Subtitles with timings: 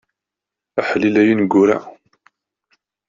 [0.79, 1.77] Aḥlil ay ineggura.